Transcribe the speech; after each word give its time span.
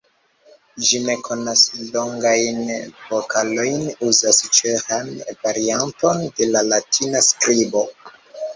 Ĝi 0.85 1.01
ne 1.01 1.15
konas 1.27 1.65
longajn 1.97 2.57
vokalojn, 3.11 3.85
uzas 4.09 4.41
ĉeĥan 4.59 5.13
varianton 5.45 6.27
de 6.41 6.51
la 6.57 6.67
latina 6.75 7.25
skribo. 7.31 7.87